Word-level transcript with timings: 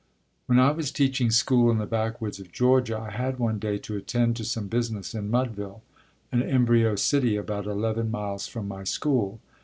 When 0.47 0.57
I 0.57 0.71
was 0.71 0.91
teaching 0.91 1.29
school 1.29 1.69
in 1.69 1.77
the 1.77 1.85
backwoods 1.85 2.39
of 2.39 2.51
Georgia 2.51 2.97
I 2.97 3.11
had, 3.11 3.37
one 3.37 3.59
day, 3.59 3.77
to 3.77 3.95
attend 3.97 4.35
to 4.37 4.43
some 4.43 4.65
business 4.67 5.13
in 5.13 5.29
Mudville, 5.29 5.83
an 6.31 6.41
embryo 6.41 6.95
city 6.95 7.35
about 7.35 7.67
eleven 7.67 8.09
miles 8.09 8.47
from 8.47 8.67
my 8.67 8.83
school. 8.83 9.39